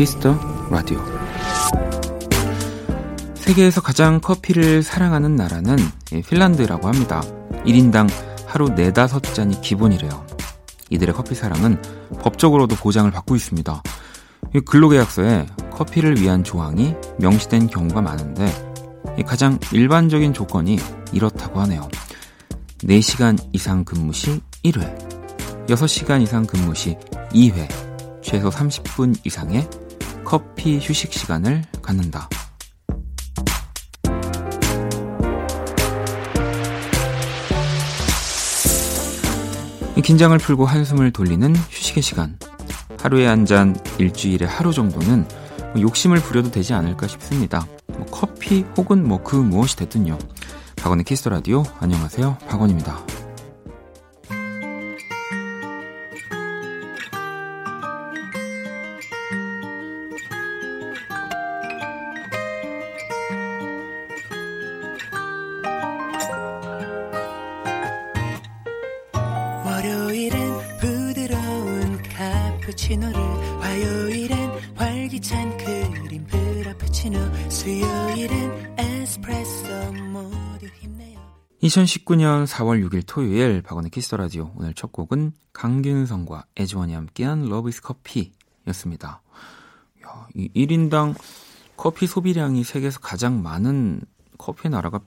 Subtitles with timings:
[0.00, 0.34] 키스 더
[0.70, 0.98] 라디오
[3.34, 5.76] 세계에서 가장 커피를 사랑하는 나라는
[6.26, 7.20] 핀란드라고 합니다.
[7.66, 8.08] 1인당
[8.46, 10.26] 하루 4, 5잔이 기본이래요.
[10.88, 11.82] 이들의 커피 사랑은
[12.18, 13.82] 법적으로도 보장을 받고 있습니다.
[14.64, 18.46] 근로계약서에 커피를 위한 조항이 명시된 경우가 많은데
[19.26, 20.78] 가장 일반적인 조건이
[21.12, 21.86] 이렇다고 하네요.
[22.84, 26.96] 4시간 이상 근무 시 1회, 6시간 이상 근무 시
[27.34, 27.68] 2회,
[28.22, 29.68] 최소 30분 이상의
[30.30, 32.28] 커피 휴식 시간을 갖는다.
[40.04, 42.38] 긴장을 풀고 한숨을 돌리는 휴식의 시간.
[43.00, 45.26] 하루에 한 잔, 일주일에 하루 정도는
[45.72, 47.66] 뭐 욕심을 부려도 되지 않을까 싶습니다.
[47.88, 50.16] 뭐 커피 혹은 뭐 그 무엇이 됐든요.
[50.76, 52.38] 박원의 키스 라디오 안녕하세요.
[52.48, 53.19] 박원입니다.
[72.90, 73.20] 카푸치노를
[73.60, 81.20] 화요일엔 활기찬 크림 프라푸치노 수요일엔 에스프레소 모두 힘내요
[81.62, 87.80] 2019년 4월 6일 토요일 박원의 키스 라디오 오늘 첫 곡은 강균성과 애즈원이 함께한 Love Is
[87.80, 89.22] Coffee였습니다.
[90.04, 91.14] 야, 이 1인당
[91.76, 94.00] 커피 소비량이 세계에서 가장 많은
[94.36, 95.00] 커피 나라가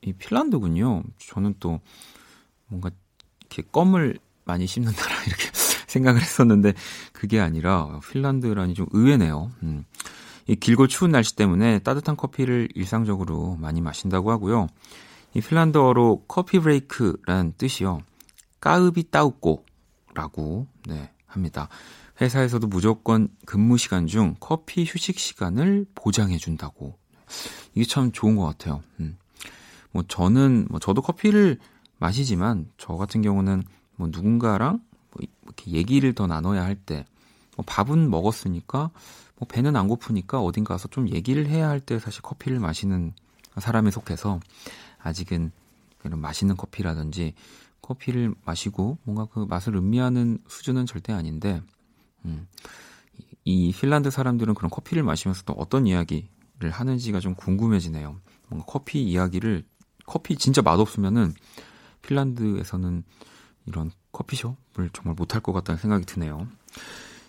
[0.00, 1.04] 이 핀란드군요.
[1.18, 1.80] 저는 또
[2.66, 2.90] 뭔가
[3.40, 5.50] 이렇게 껌을 많이 씹는 나라 이렇게
[5.88, 6.74] 생각을 했었는데
[7.12, 9.50] 그게 아니라 핀란드라니 좀 의외네요.
[9.64, 9.84] 음.
[10.46, 14.68] 이 길고 추운 날씨 때문에 따뜻한 커피를 일상적으로 많이 마신다고 하고요.
[15.34, 18.00] 이 핀란드어로 커피 브레이크라는 뜻이요.
[18.60, 21.68] 까으비 따우꼬라고 네, 합니다.
[22.20, 26.98] 회사에서도 무조건 근무 시간 중 커피 휴식 시간을 보장해 준다고.
[27.74, 28.82] 이게 참 좋은 것 같아요.
[29.00, 29.16] 음.
[29.92, 31.58] 뭐 저는 뭐 저도 커피를
[31.98, 33.62] 마시지만 저 같은 경우는
[33.96, 34.80] 뭐 누군가랑 뭐
[35.44, 37.04] 이렇게 얘기를 더 나눠야 할 때,
[37.56, 38.90] 뭐 밥은 먹었으니까,
[39.36, 43.12] 뭐 배는 안 고프니까 어딘 가서 좀 얘기를 해야 할 때 사실 커피를 마시는
[43.58, 44.40] 사람에 속해서
[44.98, 45.52] 아직은
[45.98, 47.34] 그런 맛있는 커피라든지
[47.80, 51.62] 커피를 마시고 뭔가 그 맛을 음미하는 수준은 절대 아닌데,
[52.24, 52.46] 음,
[53.44, 56.28] 이 핀란드 사람들은 그런 커피를 마시면서 또 어떤 이야기를
[56.70, 58.20] 하는지가 좀 궁금해지네요.
[58.48, 59.64] 뭔가 커피 이야기를,
[60.06, 61.32] 커피 진짜 맛없으면은
[62.02, 63.04] 핀란드에서는
[63.66, 66.46] 이런 커피숍을 정말 못할 것 같다는 생각이 드네요.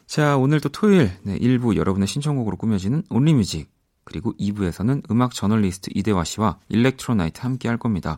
[0.08, 3.70] 자, 오늘 또 토요일 네, 1부 여러분의 신청곡으로 꾸며지는 온리뮤직
[4.04, 8.18] 그리고 2부에서는 음악 저널리스트 이대화 씨와 일렉트로나이트 함께 할 겁니다.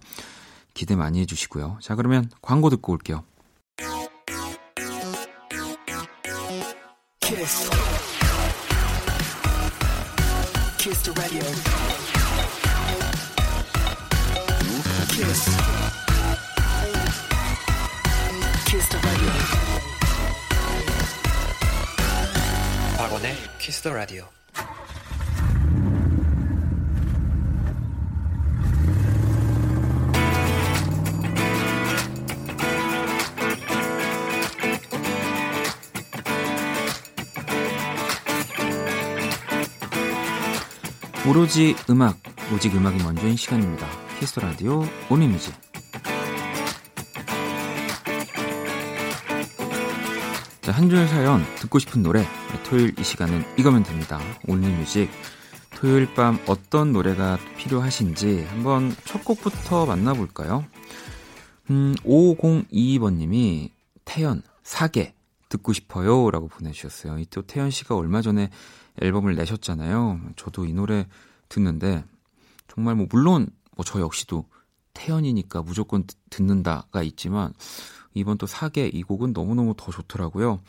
[0.74, 1.80] 기대 많이 해주시고요.
[1.82, 3.26] 자, 그러면 광고 듣고 올게요.
[7.20, 7.70] 키스.
[10.78, 11.12] 키스
[18.72, 18.88] 키스.
[22.98, 24.24] 박원의 키스 더 라디오.
[41.28, 42.18] 오로지 음악,
[42.54, 43.86] 오직 음악이 먼저인 시간입니다.
[44.18, 45.71] 키스 더 라디오 Only Music.
[50.72, 52.26] 자, 한줄 사연 듣고 싶은 노래
[52.64, 54.22] 토요일 이 시간은 이거면 됩니다.
[54.48, 55.12] Only Music
[55.72, 60.66] 토요일 밤 어떤 노래가 필요하신지 한번 첫 곡부터 만나볼까요?
[61.72, 63.72] 음, 5022번님이
[64.06, 65.14] 태연 사계
[65.50, 67.20] 듣고 싶어요 라고 보내주셨어요.
[67.20, 68.50] 이 또 태연 씨가 얼마 전에
[69.02, 70.22] 앨범을 내셨잖아요.
[70.38, 71.06] 저도 이 노래
[71.50, 72.06] 듣는데
[72.70, 74.46] 정말 뭐 물론 뭐 저 역시도
[74.94, 77.54] 태연이니까 무조건 듣는다가 있지만
[78.14, 80.62] 이번 또 사계 이 곡은 너무너무 더 좋더라고요.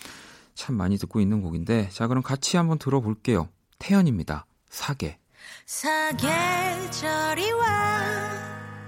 [0.55, 3.49] 참 많이 듣고 있는 곡인데 자 그럼 같이 한번 들어볼게요.
[3.79, 4.47] 태연입니다.
[4.69, 5.19] 사계.
[5.67, 8.01] 사계절이 와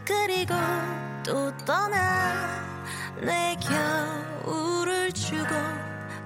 [0.05, 0.55] 그리고
[1.25, 2.63] 또 떠나
[3.21, 3.57] 내
[4.45, 5.49] 겨울을 주고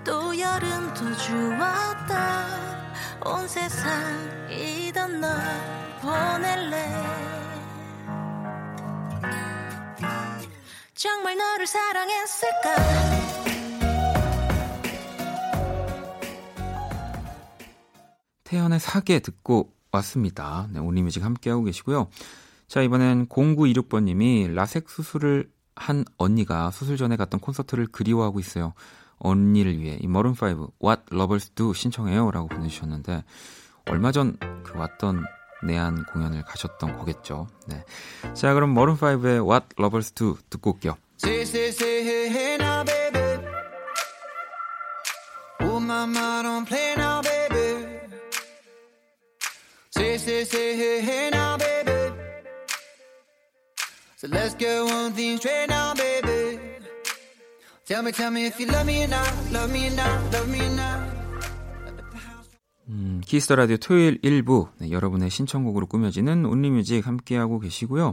[0.04, 2.46] 또 여름도 주었다
[3.24, 5.30] 온 세상 이던 널
[6.00, 7.37] 보낼래
[10.98, 12.74] 정말 너를 사랑했을까
[18.42, 20.66] 태연의 사계 듣고 왔습니다.
[20.72, 22.08] 네, 온리뮤직 함께하고 계시고요.
[22.66, 28.74] 자, 이번엔 0926번님이 라섹 수술을 한 언니가 수술 전에 갔던 콘서트를 그리워하고 있어요.
[29.18, 33.22] 언니를 위해 이 머른5 What Lovers Do 신청해요 라고 보내주셨는데
[33.86, 34.36] 얼마 전
[34.68, 35.24] 그 왔던
[35.62, 37.48] 내한 공연을 가셨던 거겠죠.
[37.66, 37.84] 네.
[38.34, 40.96] 자 그럼 머른5의 What Lovers Do 듣고 올게요.
[45.60, 45.78] Oh.
[54.20, 56.58] So let's get one thing straight now, baby.
[57.86, 60.48] Tell me, tell me if you love me or not, love me or not, love
[60.48, 61.07] me or not.
[62.88, 68.12] 음, 키스 더 라디오 토요일 1부 네, 여러분의 신청곡으로 꾸며지는 Only Music 함께하고 계시고요.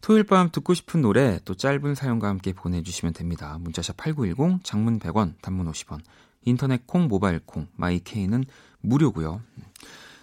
[0.00, 3.58] 토요일 밤 듣고 싶은 노래 또 짧은 사연과 함께 보내주시면 됩니다.
[3.60, 6.00] 문자샵 8910, 장문 100원, 단문 50원,
[6.42, 8.44] 인터넷 콩, 모바일 콩, 마이케이는
[8.80, 9.40] 무료고요.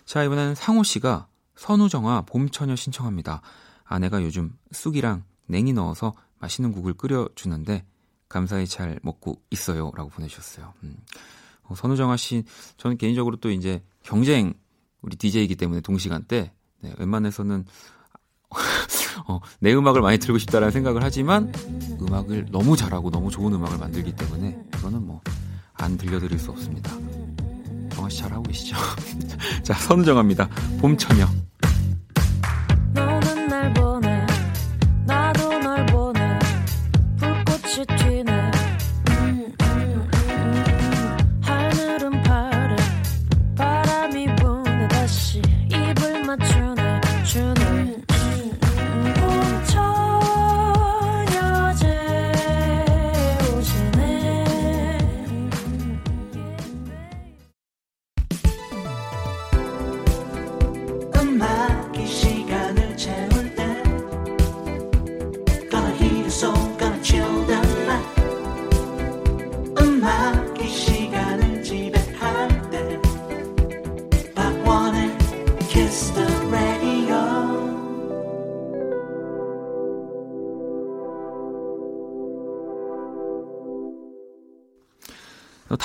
[0.05, 3.41] 자 이번에는 상호 씨가 선우정아 봄처녀 신청합니다.
[3.83, 7.85] 아내가 요즘 쑥이랑 냉이 넣어서 맛있는 국을 끓여주는데
[8.29, 10.73] 감사히 잘 먹고 있어요 라고 보내주셨어요.
[10.83, 10.95] 음.
[11.71, 12.43] 어, 선우정아 씨
[12.77, 14.53] 저는 개인적으로 또 이제 경쟁
[15.01, 16.51] 우리 DJ이기 때문에 동시간대
[16.81, 17.65] 네, 웬만해서는
[19.27, 21.51] 어, 내 음악을 많이 들고 싶다라는 생각을 하지만
[22.01, 25.21] 음악을 너무 잘하고 너무 좋은 음악을 만들기 때문에 그거는 뭐
[25.81, 26.91] 안 들려드릴 수 없습니다.
[27.93, 28.75] 정아 씨 잘하고 계시죠?
[29.63, 30.47] 자, 선우정합니다.
[30.79, 31.27] 봄처녀.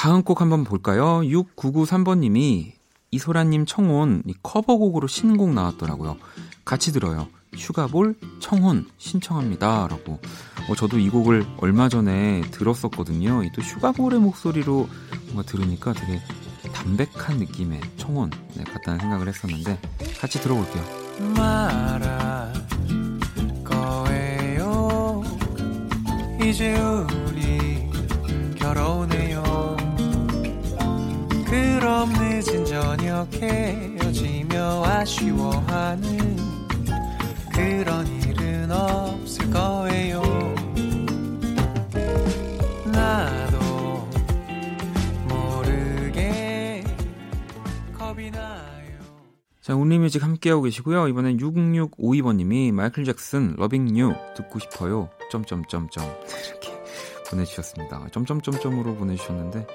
[0.06, 1.18] 다음 곡 한번 볼까요?
[1.22, 2.74] 6993번님이
[3.10, 6.16] 이소라님 청혼 커버곡으로 신곡 나왔더라고요.
[6.64, 7.26] 같이 들어요.
[7.56, 9.88] 슈가볼 청혼 신청합니다.
[9.88, 10.20] 라고.
[10.70, 13.42] 어, 저도 이 곡을 얼마 전에 들었었거든요.
[13.52, 14.88] 또 슈가볼의 목소리로
[15.24, 16.20] 뭔가 들으니까 되게
[16.72, 19.76] 담백한 느낌의 청혼 네, 같다는 생각을 했었는데
[20.20, 20.84] 같이 들어볼게요.
[21.36, 22.52] 말할
[23.64, 25.24] 거예요.
[26.44, 27.90] 이제 우리
[28.54, 29.35] 결혼해요.
[31.56, 36.36] 그럼 늦은 저녁 헤어지며 아쉬워하는
[37.50, 40.20] 그런 일은 없을 거예요
[42.92, 44.06] 나도
[45.26, 46.84] 모르게
[47.96, 48.98] 겁이 나요
[49.62, 51.08] 자, 운리뮤직 함께하고 계시고요.
[51.08, 55.08] 이번엔 6652번님이 마이클 잭슨 러빙 유 듣고 싶어요.
[55.32, 56.04] 점점점점
[56.50, 56.82] 이렇게
[57.30, 58.06] 보내주셨습니다.
[58.12, 59.66] 점점점점으로 보내주셨는데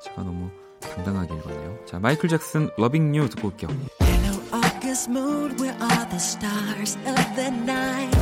[0.00, 0.48] 제가 너무
[0.91, 1.77] 당당하게 읽었네요.
[1.85, 3.69] 자, 마이클 잭슨 러빙 유 듣고 올게요.
[4.01, 8.15] Hello August mood where are the stars of the night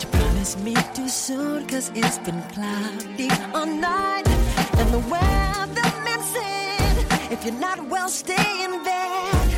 [0.00, 4.26] You promised me too soon cause it's been cloudy all night
[4.78, 6.96] And the weatherman said
[7.30, 9.48] If you're not well stay in bed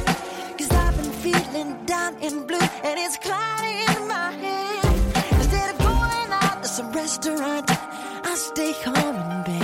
[0.58, 4.84] Cause I've been feeling down and blue And it's cloudy in my head
[5.32, 9.57] Instead of going out to some restaurant I stay home in bed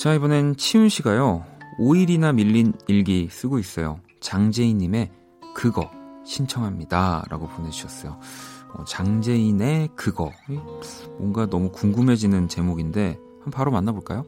[0.00, 1.44] 자, 이번엔 치훈 씨가요.
[1.78, 4.00] 5일이나 밀린 일기 쓰고 있어요.
[4.20, 5.10] 장재인님의
[5.54, 5.90] 그거
[6.24, 7.26] 신청합니다.
[7.28, 8.18] 라고 보내주셨어요.
[8.72, 10.32] 어, 장재인의 그거.
[11.18, 14.24] 뭔가 너무 궁금해지는 제목인데, 한번 바로 만나볼까요?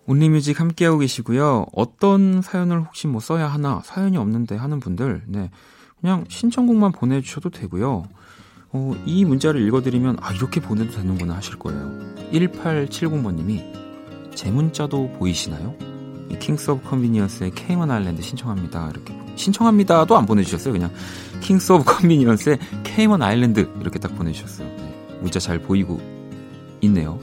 [0.08, 1.68] Only Music 함께하고 계시고요.
[1.74, 5.52] 어떤 사연을 혹시 뭐 써야 하나 사연이 없는데 하는 분들 네
[6.00, 8.04] 그냥 신청곡만 보내주셔도 되고요.
[8.74, 11.92] 어, 이 문자를 읽어드리면 아 이렇게 보내도 되는구나 하실 거예요.
[12.32, 15.76] 1870번님이 제 문자도 보이시나요?
[16.40, 18.90] Kings of Convenience의 Cayman Islands 신청합니다.
[18.90, 20.74] 이렇게 신청합니다도 안 보내주셨어요.
[20.74, 20.90] 그냥
[21.42, 24.68] Kings of Convenience의 Cayman Islands 이렇게 딱 보내주셨어요.
[24.68, 24.91] 네,
[25.22, 26.00] 문자 잘 보이고
[26.82, 27.20] 있네요.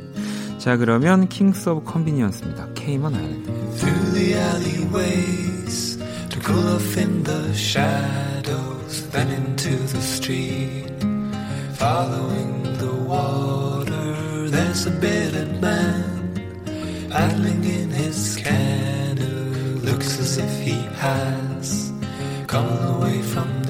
[0.59, 2.69] 자 그러면 킹스 오브 컨비니언스입니다.
[23.09, 23.68] away from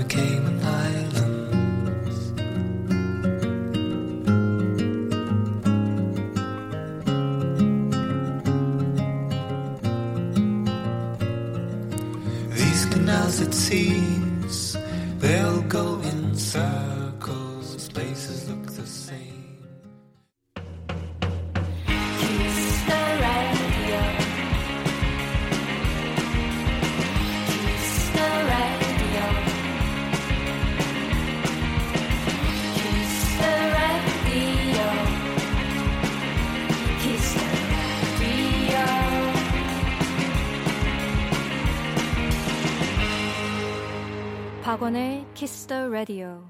[44.79, 46.45] 박원의 Kiss the Radio.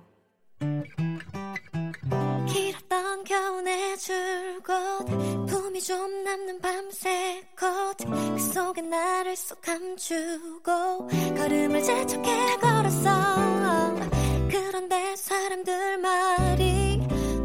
[2.46, 11.08] 길었던 겨우내 줄곧 품이 좀 남는 밤새 꽃그 속에 나를 쏙 감추고
[11.38, 13.94] 걸음을 재촉해 걸었어
[14.50, 16.98] 그런데 사람들 말이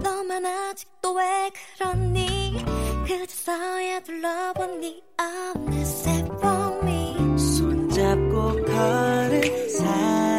[0.04, 2.62] 너만 아직도 왜 그러니
[3.08, 10.33] 그제서야 둘러본 네 어느새 봄이 손잡고 걸은 사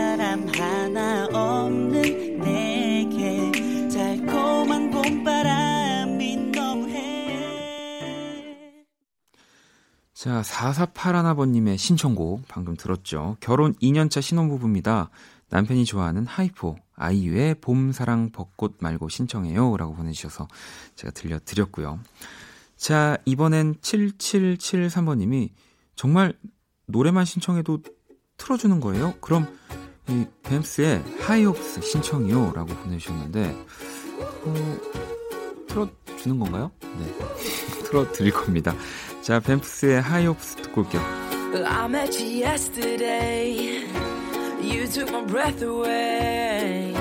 [10.24, 13.36] 자, 4481아버님의 신청곡 방금 들었죠.
[13.40, 15.10] 결혼 2년차 신혼부부입니다.
[15.50, 19.76] 남편이 좋아하는 하이포, 아이유의 봄, 사랑, 벚꽃 말고 신청해요.
[19.76, 20.48] 라고 보내주셔서
[20.94, 22.00] 제가 들려드렸고요.
[22.74, 25.50] 자, 이번엔 7773번님이
[25.94, 26.32] 정말
[26.86, 27.82] 노래만 신청해도
[28.38, 29.12] 틀어주는 거예요?
[29.20, 29.46] 그럼
[30.08, 32.52] 이 뱀스의 하이옵스 신청이요.
[32.54, 33.66] 라고 보내주셨는데,
[34.46, 34.80] 어,
[35.68, 36.70] 틀어주는 건가요?
[36.80, 37.14] 네.
[37.84, 38.74] 틀어드릴 겁니다.
[39.23, 41.01] 자, 뱀프스의 하이옵스 듣고 올게요.
[41.65, 43.83] I met you yesterday.
[44.61, 46.93] You took my breath away.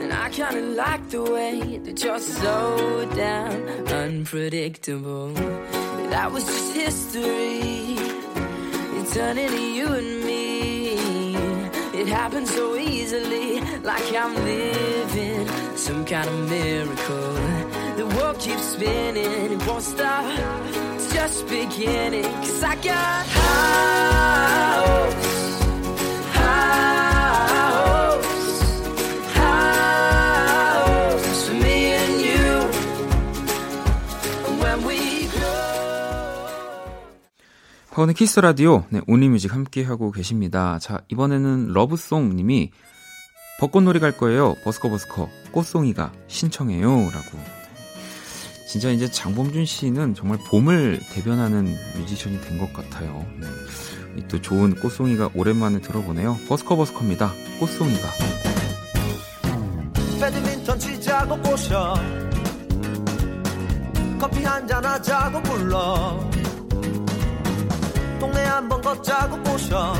[0.00, 5.32] And I kinda like the way that you're so damn unpredictable.
[6.10, 7.96] That was just history.
[8.98, 11.36] It's turning to you and me.
[11.92, 17.34] It happened so easily, like I'm living some kind of miracle.
[17.96, 20.24] The world keeps spinning, it won't stop.
[21.25, 24.45] Just beginning, cause I got grow.
[37.89, 40.77] 파원의 키스 라디오, 네, 온리뮤직 함께 하고 계십니다.
[40.77, 42.69] 자, 이번에는 러브송 님이
[43.59, 44.53] 벚꽃놀이 갈 거예요.
[44.63, 46.87] 버스커 버스커 꽃송이가 신청해요.
[46.87, 47.54] 라고.
[48.67, 53.25] 진짜 이제 장범준 씨는 정말 봄을 대변하는 뮤지션이 된 것 같아요.
[53.39, 53.47] 네.
[54.17, 56.37] 이또 좋은 꽃송이가 오랜만에 들어보네요.
[56.47, 57.31] 버스커 버스커입니다.
[57.59, 58.07] 꽃송이가.
[60.19, 61.93] 배드민턴 치자고 꼬셔
[64.19, 66.19] 커피 한잔 하자고 불러
[68.19, 69.93] 동네 한번 걷자고 꼬셔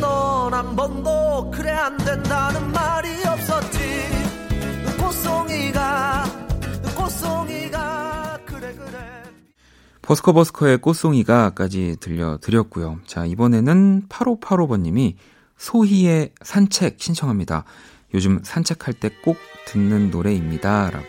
[0.00, 3.78] 넌 한 번도 그래 안 된다는 말이 없었지
[5.04, 6.24] 꽃송이가
[6.96, 9.22] 꽃송이가 그래 그래
[10.00, 13.00] 버스커 버스커의 꽃송이가까지 들려드렸고요.
[13.06, 15.16] 자, 이번에는 8585번님이
[15.58, 17.64] 소희의 산책 신청합니다.
[18.14, 20.90] 요즘 산책할 때 꼭 듣는 노래입니다.
[20.90, 21.06] 라고.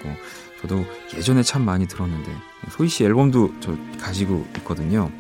[0.62, 0.84] 저도
[1.16, 2.32] 예전에 참 많이 들었는데,
[2.72, 5.12] 소희 씨 앨범도 저 가지고 있거든요.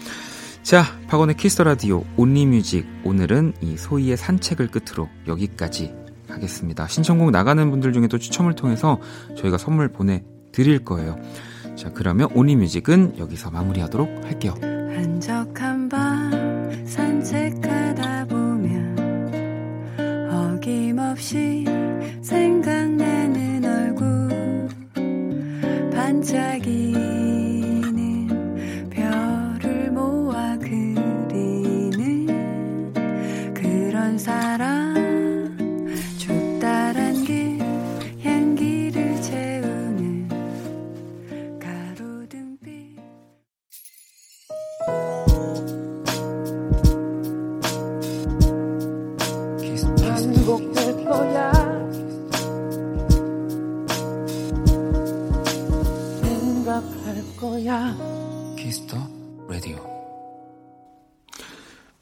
[0.63, 2.85] 자, 박원의 키스 더 라디오 Only Music.
[3.03, 5.93] 오늘은 이 소히의 산책을 끝으로 여기까지
[6.27, 6.87] 하겠습니다.
[6.87, 8.99] 신청곡 나가는 분들 중에 또 추첨을 통해서
[9.37, 11.17] 저희가 선물 보내드릴 거예요.
[11.75, 14.53] 자, 그러면 Only Music은 여기서 마무리하도록 할게요.
[14.61, 16.34] 한적한 밤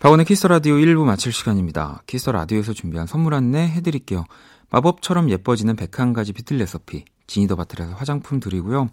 [0.03, 2.03] 박원의 키스 더 라디오 1부 마칠 시간입니다.
[2.07, 4.25] 키스 더 라디오에서 준비한 선물 안내 해드릴게요.
[4.69, 8.89] 마법처럼 예뻐지는 101가지 bottle 레시피, 지니더 바틀에서 화장품 드리고요.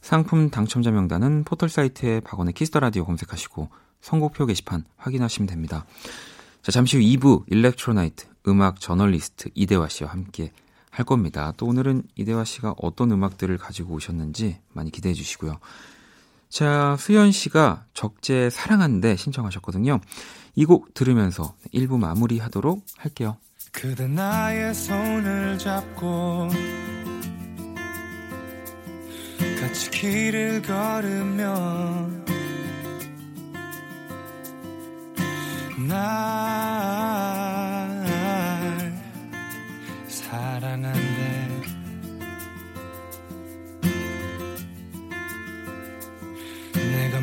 [0.00, 3.68] 상품 당첨자 명단은 포털 사이트에 박원의 키스 더 라디오 검색하시고
[4.00, 5.84] 선곡표 게시판 확인하시면 됩니다.
[6.62, 10.52] 자, 잠시 후 2부 Electro Night 음악 저널리스트 이대화 씨와 함께
[10.88, 11.52] 할 겁니다.
[11.58, 15.58] 또 오늘은 이대화 씨가 어떤 음악들을 가지고 오셨는지 많이 기대해 주시고요.
[16.48, 20.00] 자, 수현 씨가 적재 사랑한데 신청하셨거든요.
[20.56, 23.36] 이 곡 들으면서 1부 마무리 하도록 할게요.
[23.72, 26.48] 그대 나의 손을 잡고
[29.60, 32.24] 같이 길을 걸으면
[35.86, 36.22] 날
[40.08, 41.05] 사랑한대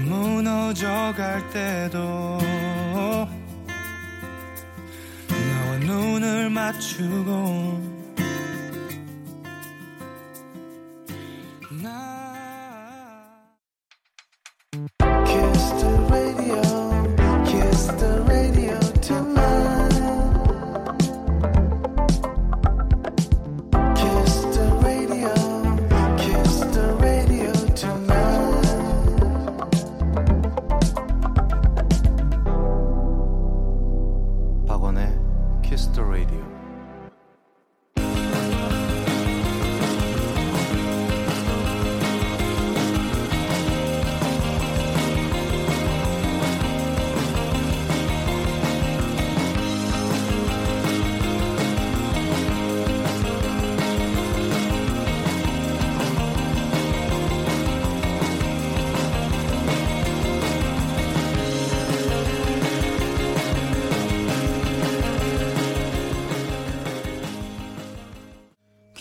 [0.03, 3.27] 무너져 갈 때도 너와
[5.79, 7.92] 눈을 맞추고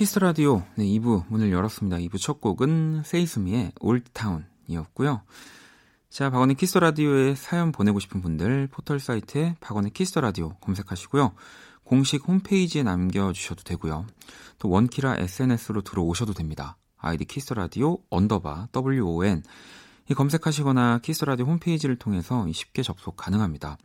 [0.02, 1.98] 키스 라디오 네, 2부 문을 열었습니다.
[1.98, 5.22] 2부 첫 곡은 세이스미의 올타운이었고요.
[6.10, 11.34] 자, 박원의 키스 라디오에 사연 보내고 싶은 분들 포털 사이트에 박원의 키스 라디오 검색하시고요.
[11.84, 14.08] 공식 홈페이지에 남겨주셔도 되고요.
[14.58, 16.76] 또 원키라 SNS로 들어오셔도 됩니다.
[16.98, 19.44] 아이디 키스 라디오 언더바 WON
[20.10, 23.78] 이 검색하시거나 키스 라디오 홈페이지를 통해서 쉽게 접속 가능합니다.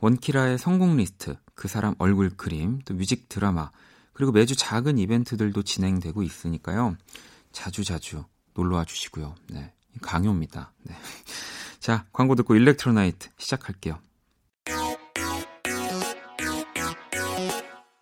[0.00, 3.70] 원키라의 선곡 리스트, 그 사람 얼굴 그림, 또 뮤직 드라마,
[4.14, 6.96] 그리고 매주 작은 이벤트들도 진행되고 있으니까요.
[7.52, 8.24] 자주 자주
[8.54, 9.34] 놀러와 주시고요.
[9.50, 9.72] 네.
[10.00, 10.72] 강요입니다.
[10.82, 10.94] 네.
[11.80, 13.98] 자, 광고 듣고 Electro Night 시작할게요.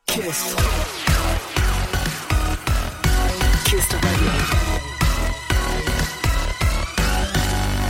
[0.06, 0.56] Kiss.
[3.64, 4.32] Kiss the radio.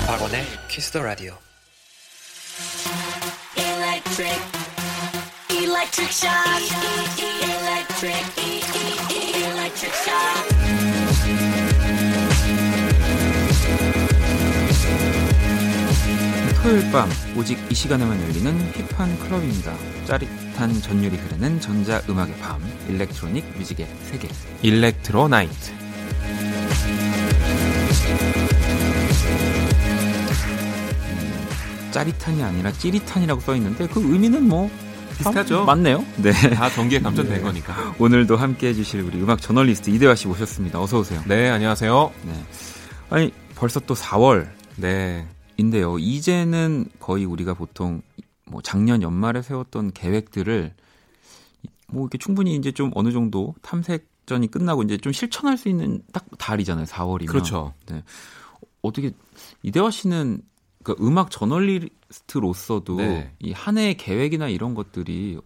[0.06, 1.36] 박원의 키스 더 라디오.
[3.56, 4.61] Electric,
[5.92, 6.32] electric shock.
[7.42, 8.24] Electric,
[9.44, 10.48] electric shock.
[16.62, 19.74] 토요일 밤 오직 이 시간에만 열리는 힙한 클럽입니다.
[20.06, 24.28] 짜릿한 전율이 흐르는 전자 음악의 밤, 일렉트로닉 뮤직의 세계.
[24.62, 25.72] 일렉트로 나이트.
[31.90, 34.70] 짜릿한이 아니라 찌릿한이라고 써 있는데 그 의미는 뭐
[35.22, 35.64] 비슷하죠?
[35.64, 36.04] 맞네요.
[36.16, 36.32] 네.
[36.32, 37.40] 다 전기에 감전된 네.
[37.40, 37.94] 거니까.
[37.98, 40.80] 오늘도 함께 해주실 우리 음악 저널리스트 이대화 씨 모셨습니다.
[40.80, 41.22] 어서 오세요.
[41.26, 42.12] 네, 안녕하세요.
[42.24, 42.44] 네.
[43.10, 44.48] 아니 벌써 또 4월.
[44.76, 45.26] 네.
[45.56, 45.98] 인데요.
[45.98, 48.02] 이제는 거의 우리가 보통
[48.46, 50.74] 뭐 작년 연말에 세웠던 계획들을
[51.88, 56.24] 뭐 이렇게 충분히 이제 좀 어느 정도 탐색전이 끝나고 이제 좀 실천할 수 있는 딱
[56.38, 56.86] 달이잖아요.
[56.86, 57.26] 4월이면.
[57.26, 57.74] 그렇죠.
[57.86, 58.02] 네.
[58.80, 59.12] 어떻게
[59.62, 60.40] 이대화 씨는
[60.82, 63.34] 그 음악 저널리스트로서도 네.
[63.40, 65.38] 이한 해의 계획이나 이런 것들이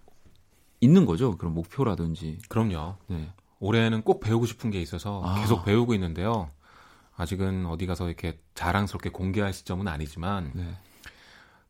[0.81, 1.37] 있는 거죠.
[1.37, 2.39] 그런 목표라든지.
[2.49, 2.97] 그럼요.
[3.09, 3.31] 네.
[3.61, 5.41] 올해는 꼭 배우고 싶은 게 있어서 아.
[5.41, 6.49] 계속 배우고 있는데요.
[7.17, 10.77] 아직은 어디 가서 이렇게 자랑스럽게 공개할 시점은 아니지만 네.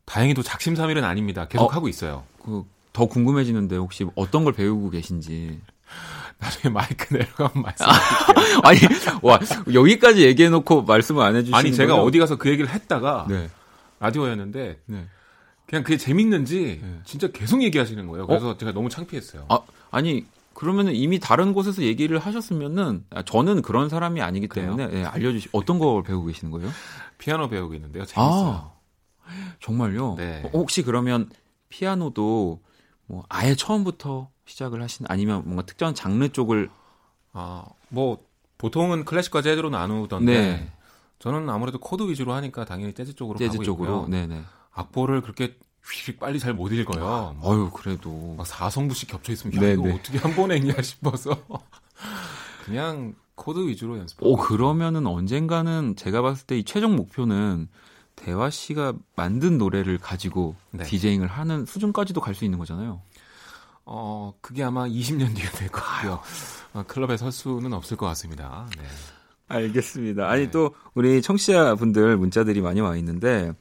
[0.04, 1.46] 다행히도 작심삼일은 아닙니다.
[1.46, 1.68] 계속 어?
[1.68, 2.24] 하고 있어요.
[2.42, 2.64] 그
[2.96, 5.60] 더 궁금해지는데 혹시 어떤 걸 배우고 계신지.
[6.40, 8.60] 나중에 마이크 내려가면 말씀드릴게요.
[8.62, 8.78] 아니,
[9.20, 9.38] 와,
[9.74, 12.06] 여기까지 얘기해놓고 말씀을 안 해주시는 아니 제가 거예요?
[12.06, 13.50] 어디 가서 그 얘기를 했다가 네.
[14.00, 15.06] 라디오였는데 네.
[15.66, 17.00] 그냥 그게 재밌는지 네.
[17.04, 18.26] 진짜 계속 얘기하시는 거예요.
[18.26, 19.46] 그래서 제가 너무 창피했어요.
[19.48, 24.48] 아, 아니, 그러면은 이미 다른 곳에서 얘기를 하셨으면은, 아, 저는 그런 사람이 아니기?
[24.48, 26.70] 때문에, 예, 알려주시, 어떤 걸 배우고 계시는 거예요?
[27.18, 28.04] 피아노 배우고 있는데요.
[28.04, 28.72] 재밌어요.
[29.60, 30.14] 정말요?
[30.16, 30.42] 네.
[30.44, 31.28] 어, 혹시 그러면
[31.68, 32.60] 피아노도
[33.06, 36.70] 뭐 아예 처음부터 시작을 하신 아니면 뭔가 특정 장르 쪽을
[37.32, 38.24] 아, 뭐
[38.58, 40.72] 보통은 클래식과 재즈로 나누던데 네.
[41.18, 44.08] 저는 아무래도 코드 위주로 하니까 당연히 재즈 쪽으로 재즈 가고 쪽으로 있고요.
[44.08, 44.42] 네네.
[44.72, 47.36] 악보를 그렇게 휙 빨리 잘 못 읽어요.
[47.42, 49.94] 어유 그래도 막 4성부씩 겹쳐 있으면 야, 네, 이거 네.
[49.94, 51.30] 어떻게 한 번에 읽냐 싶어서
[52.64, 54.18] 그냥 코드 위주로 연습.
[54.22, 57.68] 오 그러면은 언젠가는 제가 봤을 때 이 최종 목표는
[58.16, 60.84] 대화 씨가 만든 노래를 가지고 네.
[60.84, 63.00] 디제잉을 하는 수준까지도 갈 수 있는 거잖아요.
[63.84, 66.20] 어, 그게 아마 20년 뒤에 될것 같고요.
[66.74, 68.66] 어, 클럽에 설 수는 없을 것 같습니다.
[68.76, 68.84] 네.
[69.48, 70.28] 알겠습니다.
[70.28, 70.50] 아니 네.
[70.50, 73.52] 또 우리 청취자분들 문자들이 많이 와 있는데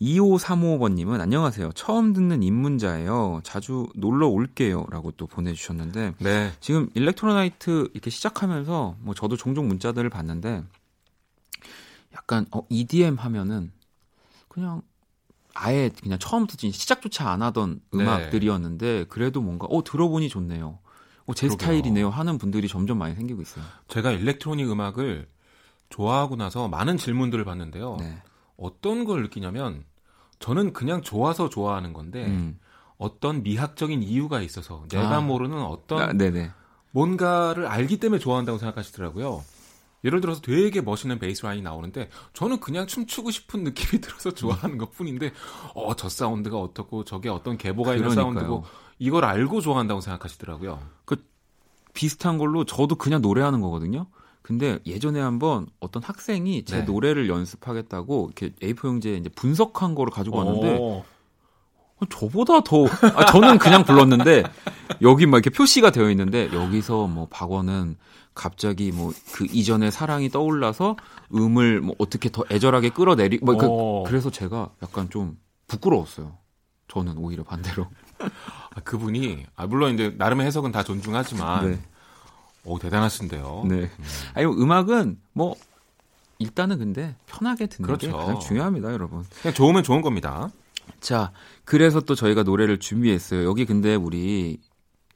[0.00, 1.72] 2535번님은 안녕하세요.
[1.72, 3.40] 처음 듣는 입문자예요.
[3.42, 6.52] 자주 놀러 올게요 라고 또 보내주셨는데 네.
[6.60, 10.62] 지금 일렉트로나이트 이렇게 시작하면서 뭐 저도 종종 문자들을 봤는데
[12.14, 13.72] 약간 어, EDM 하면은
[14.48, 14.82] 그냥
[15.54, 18.02] 아예 그냥 처음부터 시작조차 안 하던 네.
[18.02, 20.78] 음악들이었는데 그래도 뭔가 어 들어보니 좋네요.
[21.26, 21.58] 어, 제 그러게요.
[21.66, 23.64] 스타일이네요 하는 분들이 점점 많이 생기고 있어요.
[23.88, 25.28] 제가 일렉트로닉 음악을
[25.90, 27.96] 좋아하고 나서 많은 질문들을 받는데요.
[28.00, 28.22] 네.
[28.56, 29.84] 어떤 걸 느끼냐면
[30.38, 32.58] 저는 그냥 좋아서 좋아하는 건데 음.
[32.98, 35.20] 어떤 미학적인 이유가 있어서 내가 아.
[35.20, 36.52] 모르는 어떤 아.
[36.92, 39.44] 뭔가를 알기 때문에 좋아한다고 생각하시더라고요.
[40.04, 44.92] 예를 들어서 되게 멋있는 베이스 라인이 나오는데 저는 그냥 춤추고 싶은 느낌이 들어서 좋아하는 것
[44.92, 45.32] 뿐인데
[45.74, 48.34] 어 저 사운드가 어떻고 저게 어떤 계보가 있는 그러니까요.
[48.34, 48.64] 사운드고
[48.98, 50.80] 이걸 알고 좋아한다고 생각하시더라고요.
[51.92, 54.06] 비슷한 걸로 저도 그냥 노래하는 거거든요.
[54.42, 56.82] 근데 예전에 한번 어떤 학생이 제 네.
[56.82, 61.04] 노래를 연습하겠다고 이렇게 A4 용지에 이제 분석한 거를 가지고 왔는데 어,
[61.96, 64.42] 어, 저보다 더 아, 저는 그냥 불렀는데
[65.00, 67.96] 여기 막 이렇게 표시가 되어 있는데 여기서 뭐 박원은
[68.34, 70.96] 갑자기 뭐 그 이전의 사랑이 떠올라서
[71.34, 74.02] 음을 뭐 어떻게 더 애절하게 끌어내리 뭐 그, 어.
[74.06, 76.38] 그래서 제가 약간 좀 부끄러웠어요.
[76.88, 77.86] 저는 오히려 반대로.
[78.76, 81.78] 아, 그분이 아, 물론 이제 나름의 해석은 다 존중하지만 네.
[82.64, 83.64] 오 대단하신데요.
[83.68, 83.90] 네.
[84.34, 85.54] 아니 뭐 음악은 뭐
[86.38, 88.16] 일단은 근데 편하게 듣는 게 그렇죠.
[88.16, 89.24] 가장 중요합니다, 여러분.
[89.40, 90.50] 그냥 좋으면 좋은 겁니다.
[91.00, 91.32] 자,
[91.64, 93.44] 그래서 또 저희가 노래를 준비했어요.
[93.44, 94.58] 여기 근데 우리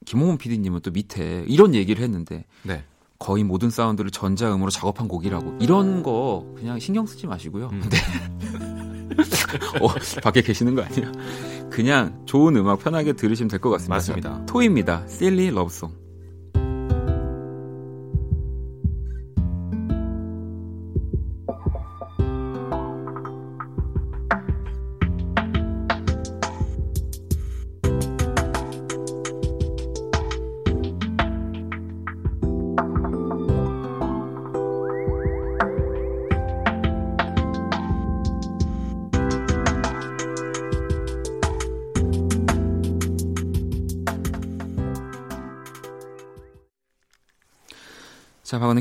[0.06, 2.84] 김홍훈 PD님은 또 밑에 이런 얘기를 했는데 네.
[3.18, 7.68] 거의 모든 사운드를 전자음으로 작업한 곡이라고 이런 거 그냥 신경 쓰지 마시고요.
[7.70, 7.82] 음.
[7.90, 7.98] 네.
[9.80, 9.88] 어,
[10.22, 11.12] 밖에 계시는 거 아니야?
[11.70, 13.94] 그냥 좋은 음악 편하게 들으시면 될 것 같습니다.
[13.94, 14.46] 맞습니다.
[15.70, 15.94] Song.
[15.94, 15.99] 자, 박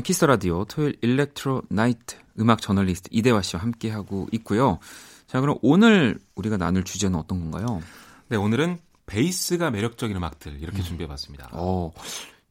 [0.00, 4.78] 원의 키스 라디오 토요일 electro night 음악 저널리스트 이대화 씨와 함께 하고 있고요.
[5.26, 7.82] 자, 그럼 오늘 우리가 나눌 주제는 어떤 건가요?
[8.28, 11.48] 네, 오늘은 베이스가 매력적인 음악들 이렇게 준비해 봤습니다.
[11.52, 11.92] 어,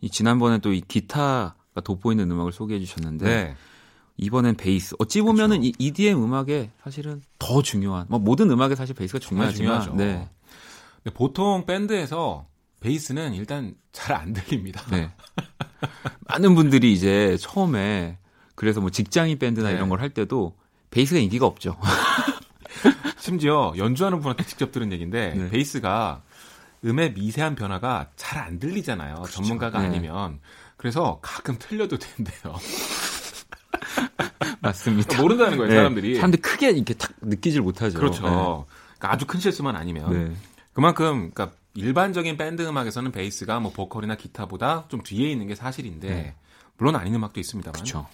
[0.01, 3.55] 이 지난번에 또 이 기타가 돋보이는 음악을 소개해 주셨는데 네.
[4.17, 4.95] 이번엔 베이스.
[4.99, 9.97] 어찌 보면은 이 EDM 음악에 사실은 더 중요한, 뭐 모든 음악에 사실 베이스가 정말 중요하지만,
[9.97, 10.29] 중요하죠.
[11.03, 12.45] 네, 보통 밴드에서
[12.81, 14.83] 베이스는 일단 잘 안 들립니다.
[14.91, 15.11] 네.
[16.27, 18.17] 많은 분들이 이제 처음에
[18.55, 19.75] 그래서 뭐 직장인 밴드나 네.
[19.75, 20.55] 이런 걸 할 때도
[20.91, 21.77] 베이스가 인기가 없죠.
[23.19, 25.49] 심지어 연주하는 분한테 직접 들은 얘기인데 네.
[25.49, 26.21] 베이스가
[26.85, 29.23] 음의 미세한 변화가 잘 안 들리잖아요.
[29.29, 29.87] 전문가가 네.
[29.87, 30.39] 아니면.
[30.77, 32.55] 그래서 가끔 틀려도 된대요.
[34.61, 35.21] 맞습니다.
[35.21, 35.75] 모른다는 거예요, 네.
[35.77, 36.15] 사람들이.
[36.15, 37.97] 사람들 크게 이렇게 탁 느끼질 못하죠.
[37.99, 38.21] 그렇죠.
[38.23, 38.65] 그러니까
[39.13, 40.11] 아주 큰 실수만 아니면.
[40.11, 40.23] 네.
[40.29, 40.35] 네.
[40.73, 46.35] 그만큼 그러니까 일반적인 밴드 음악에서는 베이스가 뭐 보컬이나 기타보다 좀 뒤에 있는 게 사실인데 네.
[46.77, 48.07] 물론 아닌 음악도 있습니다만 그렇죠.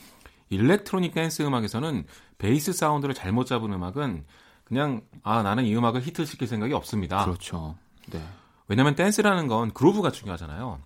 [0.49, 2.05] electronic 댄스 음악에서는
[2.37, 4.25] 베이스 사운드를 잘못 잡은 음악은
[4.63, 7.25] 그냥 아 나는 이 음악을 히트 시킬 생각이 없습니다.
[7.25, 7.75] 그렇죠.
[8.11, 8.23] 네.
[8.67, 10.79] 왜냐하면 댄스라는 건 groove가 중요하잖아요.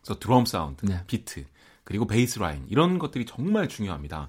[0.00, 1.02] 그래서 드럼 사운드, 네.
[1.06, 1.44] 비트,
[1.84, 4.28] 그리고 베이스 라인 이런 것들이 정말 중요합니다.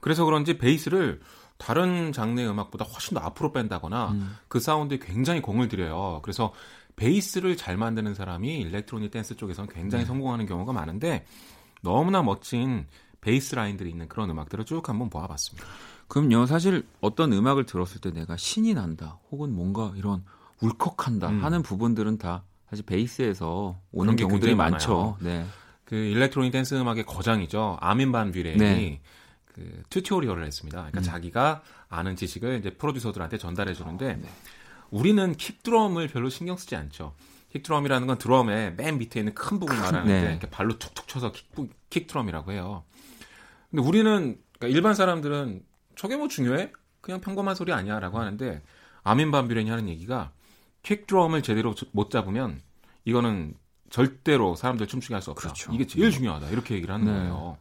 [0.00, 1.20] 그래서 그런지 베이스를
[1.58, 4.36] 다른 장르의 음악보다 훨씬 더 앞으로 뺀다거나 음.
[4.46, 6.20] 그 사운드에 굉장히 공을 들여요.
[6.22, 6.52] 그래서
[6.98, 10.06] 베이스를 잘 만드는 사람이 electronic 댄스 쪽에서는 굉장히 네.
[10.06, 11.24] 성공하는 경우가 많은데
[11.80, 12.86] 너무나 멋진
[13.20, 15.66] 베이스 라인들이 있는 그런 음악들을 쭉 한번 모아봤습니다.
[16.08, 16.46] 그럼요.
[16.46, 20.24] 사실 어떤 음악을 들었을 때 내가 신이 난다, 혹은 뭔가 이런
[20.60, 21.44] 울컥한다 음.
[21.44, 25.18] 하는 부분들은 다 사실 베이스에서 오는 경우들이 많죠.
[25.20, 25.46] 네.
[25.84, 27.78] 그 electronic 댄스 음악의 거장이죠.
[27.80, 29.00] 아민 반 뷰렌이 네.
[29.44, 30.78] 그 tutorial을 했습니다.
[30.78, 31.02] 그러니까 음.
[31.02, 34.28] 자기가 아는 지식을 이제 프로듀서들한테 전달해 주는데 네.
[34.90, 37.14] 우리는 kick drum을 별로 신경 쓰지 않죠.
[37.52, 40.30] kick drum이라는 건 드럼의 맨 밑에 있는 큰 부분 말하는데 네.
[40.30, 41.48] 이렇게 발로 툭툭 쳐서 kick,
[41.90, 42.84] kick drum이라고 해요.
[43.70, 45.62] 근데 우리는 그러니까 일반 사람들은
[45.96, 46.72] 저게 뭐 중요해?
[47.00, 48.62] 그냥 평범한 소리 아니야라고 하는데
[49.02, 50.32] 아민 반 뷰렌이 하는 얘기가
[50.82, 52.60] kick drum을 제대로 못 잡으면
[53.04, 53.54] 이거는
[53.90, 55.40] 절대로 사람들 춤추게 할 수 없다.
[55.40, 55.72] 그렇죠.
[55.72, 56.48] 이게 제일 중요하다.
[56.50, 57.12] 이렇게 얘기를 하는 네.
[57.12, 57.56] 거예요.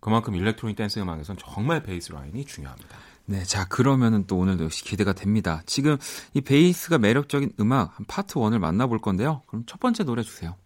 [0.00, 2.98] 그만큼 electronic 댄스 음악에선 정말 베이스 라인이 중요합니다.
[3.26, 5.62] 네, 자 그러면은 또 오늘도 역시 기대가 됩니다.
[5.66, 5.96] 지금
[6.34, 9.42] 이 베이스가 매력적인 음악 한 파트 1을 만나볼 건데요.
[9.46, 10.56] 그럼 첫 번째 노래 주세요.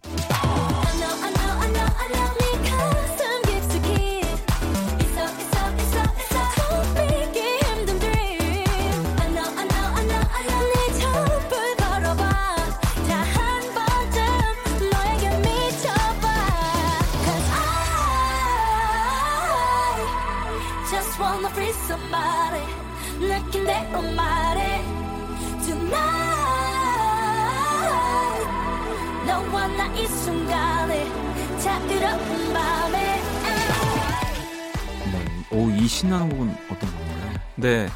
[35.51, 37.39] 오 이 신나는 곡은 어떤 곡인가요?
[37.55, 37.89] 네,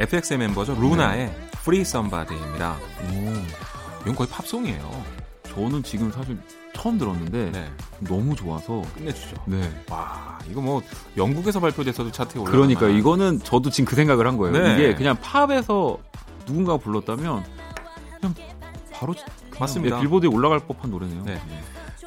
[0.00, 0.74] FX의 멤버죠.
[0.74, 2.76] 루나의 Free Somebody입니다.
[3.04, 3.32] 오,
[4.02, 5.04] 이건 거의 팝송이에요.
[5.48, 6.36] 저는 지금 사실
[6.74, 9.36] 처음 들었는데 네, 너무 좋아서 끝내주죠.
[9.46, 9.62] 네.
[9.88, 10.82] 와, 이거 뭐
[11.16, 12.50] 영국에서 발표돼서도 차트에 올라.
[12.50, 14.52] 그러니까 이거는 저도 지금 그 생각을 한 거예요.
[14.56, 14.74] 네.
[14.74, 15.98] 이게 그냥 팝에서
[16.46, 17.44] 누군가가 불렀다면
[18.20, 18.34] 그냥
[18.92, 19.14] 바로
[19.58, 19.96] 맞습니다.
[19.96, 21.22] 네, 빌보드에 올라갈 법한 노래네요.
[21.24, 21.40] 네.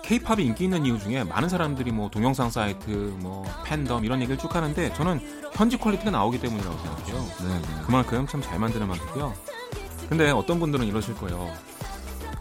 [0.10, 4.56] K-팝이 인기 있는 이유 중에 많은 사람들이 뭐 동영상 사이트, 뭐 팬덤 이런 얘기를 쭉
[4.56, 5.20] 하는데 저는
[5.54, 7.26] 현지 quality가 나오기 때문이라고 생각해요.
[7.44, 7.68] 네, 네.
[7.86, 9.32] 그만큼 참 잘 만드는 음악이고요.
[10.10, 11.54] 근데 어떤 분들은 이러실 거예요.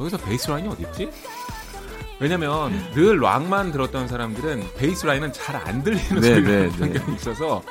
[0.01, 1.11] 여기서 베이스 라인이 어디 있지?
[2.19, 6.49] 왜냐면 늘 rock만 들었던 사람들은 베이스 라인은 잘 안 들리는 네, 소리가
[6.87, 7.63] 네, 네, 있어서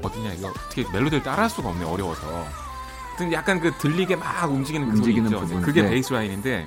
[0.00, 2.46] 어디냐 이거 어떻게 멜로디를 따라할 수가 없네 어려워서.
[3.32, 5.30] 약간 그 들리게 막 움직이는 그 움직이는.
[5.30, 5.90] 부분, 그게 네.
[5.90, 6.66] 베이스 라인인데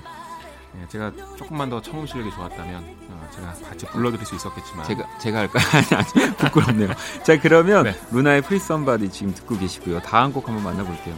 [0.82, 5.40] 예, 제가 조금만 더 청음 실력이 좋았다면 어, 제가 같이 불러드릴 수 있었겠지만 제가 제가
[5.40, 5.64] 할까요?
[5.74, 6.90] 아니, 아니, 부끄럽네요.
[7.24, 7.96] 자 그러면 네.
[8.12, 10.02] 루나의 Free Somebody 지금 듣고 계시고요.
[10.02, 11.16] 다음 곡 한번 만나볼게요.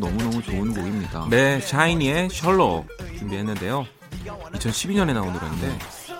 [0.00, 1.26] 너무너무 좋은 곡입니다.
[1.30, 2.86] 네, 샤이니의 셜로
[3.18, 3.86] 준비했는데요.
[4.54, 6.18] 2012년에 나온 노래인데 어,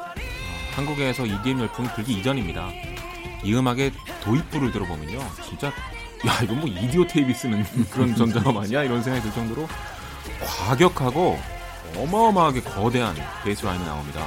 [0.75, 2.69] 한국에서 EDM 열풍이 불기 이전입니다.
[3.43, 9.03] 이 음악의 도입부를 들어보면요, 진짜 야 이건 뭐 이디오 테이프 쓰는 그런 전자음 아니야 이런
[9.03, 9.67] 생각이 들 정도로
[10.45, 11.39] 과격하고
[11.97, 14.21] 어마어마하게 거대한 베이스 라인이 나옵니다.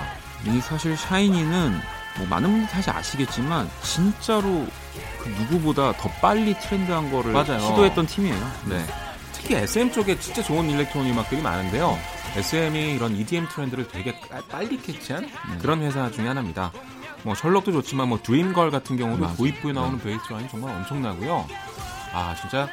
[0.46, 1.80] 이 사실 샤이니는
[2.18, 4.68] 뭐 많은 분들이 사실 아시겠지만 진짜로
[5.20, 7.60] 그 누구보다 더 빨리 trend한 거를 맞아요.
[7.60, 8.52] 시도했던 팀이에요.
[8.66, 8.84] 네.
[9.44, 11.98] 특히 SM 쪽에 진짜 좋은 electronic 음악들이 많은데요.
[12.36, 15.30] SM이 이런 EDM 트렌드를 되게 빠- 빨리 캐치한
[15.62, 16.72] 그런 회사 중에 하나입니다.
[17.24, 19.36] 뭐 Sherlock도 좋지만 뭐 Dream Girl 같은 경우도.
[19.36, 21.46] 도입부에 나오는 베이스 라인 정말 엄청나고요.
[22.14, 22.70] 아 진짜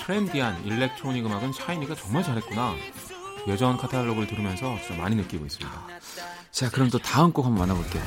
[0.00, 2.74] trendy한 electronic 음악은 샤이니가 정말 잘했구나.
[3.46, 5.86] 예전 카탈로그를 들으면서 진짜 많이 느끼고 있습니다.
[6.50, 8.02] 자 그럼 또 다음 곡 한번 만나볼게요.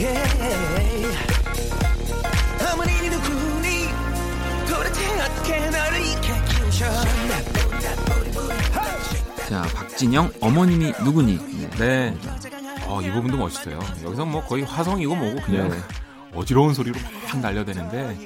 [0.00, 1.18] Yeah.
[2.72, 3.88] 어머니 누구니
[4.68, 7.40] 도대체 어떻게 너를 이렇게 키우셨나
[9.48, 11.38] 자 박진영 어머님이 누구니?
[11.60, 11.70] 네.
[11.78, 12.16] 네.
[12.86, 13.78] 어, 이 부분도 멋있어요.
[14.04, 15.78] 여기서 뭐 거의 화성이고 뭐고 그냥 네.
[16.34, 18.16] 어지러운 소리로 막 날려대는데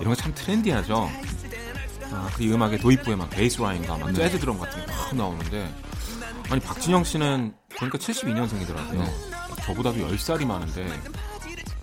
[0.00, 1.10] 이런 거 참 트렌디하죠.
[2.12, 4.14] 아, 그이 음악의 도입부에 막 베이스 라인과 막 네.
[4.14, 5.72] 재즈 드럼 같은 게 막 나오는데
[6.50, 8.98] 아니 박진영 씨는 보니까 72년생이더라고요.
[8.98, 9.12] 네.
[9.66, 10.88] 저보다도 10살이 많은데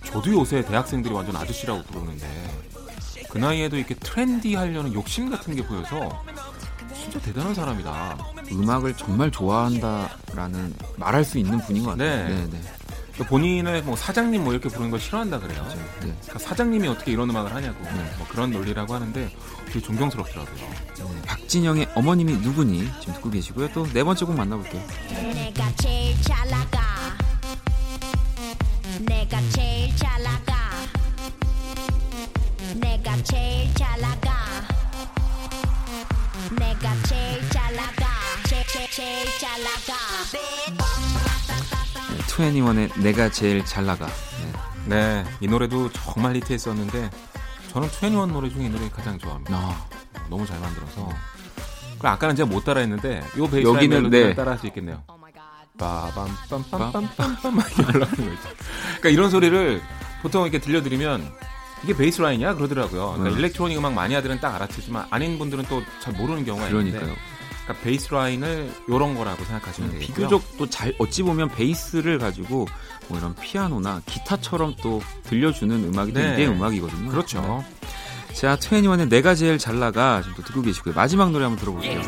[0.04, 2.26] 저도 요새 대학생들이 완전 아저씨라고 부르는데
[3.30, 6.24] 그 나이에도 이렇게 트렌디 하려는 욕심 같은 게 보여서
[6.94, 8.16] 진짜 대단한 사람이다.
[8.52, 12.28] 음악을 정말 좋아한다라는 말할 수 있는 분인 것 같아요.
[12.28, 12.34] 네.
[12.34, 12.60] 네, 네.
[13.18, 15.64] 그 본인의 뭐 사장님 뭐 이렇게 부르는 걸 싫어한다 그래요.
[15.68, 15.84] 네.
[16.00, 17.82] 그러니까 사장님이 어떻게 이런 음악을 하냐고
[18.18, 19.30] 뭐 그런 논리라고 하는데
[19.66, 20.54] 되게 존경스럽더라고요.
[20.96, 23.68] 네, 박진영의 어머님이 누구니 지금 듣고 계시고요.
[23.72, 24.82] 또 네 번째 곡 만나볼게요.
[33.24, 34.30] 제일 잘 나가
[36.58, 38.06] 내가 제일 잘 나가
[38.48, 39.94] 제, 제, 제일 잘 나가
[42.28, 44.06] 투애니원의 내가 제일 잘 나가.
[44.06, 45.22] 네.
[45.22, 47.10] 네, 이 노래도 정말 히트했었는데
[47.70, 49.56] 저는 2NE1 노래 중에 이 노래 가장 좋아합니다.
[49.56, 49.86] 아,
[50.28, 51.08] 너무 잘 만들어서.
[51.98, 54.34] 그 아까는 제가 못 따라했는데 요 베이스 여기는, 네.
[54.34, 55.02] 따라할 수 있겠네요.
[55.78, 58.48] 빠밤빰빰빰빰빰 막 이렇게 올라가는 거 있죠.
[58.98, 59.80] 그러니까 이런 소리를
[60.22, 61.32] 보통 이렇게 들려드리면
[61.84, 63.12] 이게 베이스 라인이야 그러더라고요.
[63.12, 63.38] 그러니까 음.
[63.38, 67.00] electronic 음악 많이 하들은 딱 알아채지만 아닌 분들은 또 잘 모르는 경우가 그러니까요.
[67.02, 67.20] 있는데
[67.64, 70.06] 그러니까 베이스 라인을 요런 거라고 생각하시면 되겠고요.
[70.06, 72.66] 음, 비교적 또 잘 어찌 보면 베이스를 가지고
[73.08, 76.34] 뭐 이런 피아노나 기타처럼 또 들려주는 음악이 또 네.
[76.34, 77.10] 이게 음악이거든요.
[77.10, 77.64] 그렇죠.
[78.34, 80.92] 자, 21의 내가 제일 잘 나가 지금 또 듣고 계시고요.
[80.94, 82.00] 마지막 노래 한번 들어볼게요.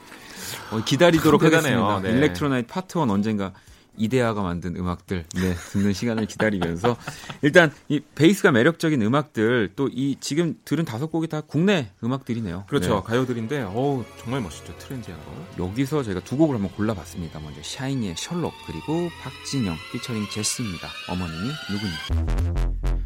[0.70, 1.42] 어, 기다리도록.
[1.42, 2.00] 하겠습니다.
[2.00, 2.10] 네.
[2.10, 3.52] electro night 파트 1 언젠가
[3.96, 6.96] 이대화가 만든 음악들 네, 듣는 시간을 기다리면서
[7.42, 12.64] 일단 이 베이스가 매력적인 음악들 또 이 지금 들은 다섯 곡이 다 국내 음악들이네요.
[12.68, 12.96] 그렇죠.
[12.96, 13.02] 네.
[13.04, 14.76] 가요들인데 어우 정말 멋있죠.
[14.78, 15.22] trendy하고.
[15.58, 17.38] 여기서 제가 두 곡을 한번 골라봤습니다.
[17.40, 20.88] 먼저 샤이니의 Sherlock 그리고 박진영 피처링 제시입니다.
[21.08, 21.92] 어머님이 누구니?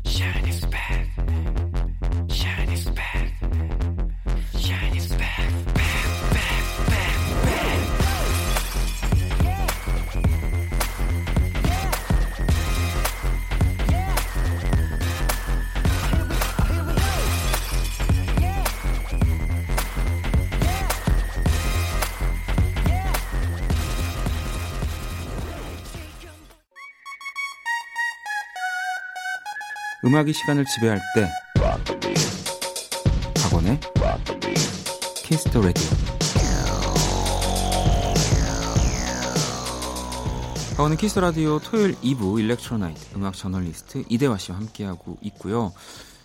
[0.05, 1.08] Back Shine
[30.09, 31.29] 음악이 시간을 지배할 때
[33.43, 33.79] 박원의
[35.17, 35.85] 키스 더 라디오
[40.79, 45.75] 박원의 키스 더 라디오 토요일 2부 electro night 음악 저널리스트 이대화 씨와 함께하고 있고요.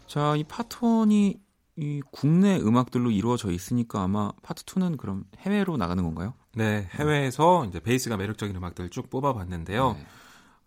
[0.08, 1.40] 자, 이 파트 1이
[1.76, 6.36] 이 국내 음악들로 이루어져 있으니까 아마 파트 2는 그럼 해외로 나가는 건가요?
[6.56, 9.98] 네, 해외에서 이제 베이스가 매력적인 음악들을 쭉 뽑아봤는데요.
[10.00, 10.06] 네.